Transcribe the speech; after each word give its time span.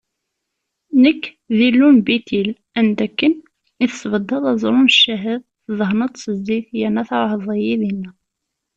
Nekk, 1.01 1.23
d 1.57 1.59
Illu 1.67 1.87
n 1.95 1.97
Bitil, 2.05 2.49
anda 2.79 3.01
akken 3.07 3.33
i 3.83 3.85
tesbeddeḍ 3.91 4.43
aẓru 4.51 4.81
d 4.87 4.93
ccahed, 4.97 5.41
tdehneḍ-t 5.65 6.21
s 6.23 6.25
zzit, 6.37 6.67
yerna 6.79 7.03
tɛuhdeḍ-iyi 7.09 7.75
dinna. 7.81 8.11